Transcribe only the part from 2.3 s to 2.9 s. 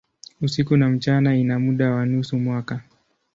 mwaka.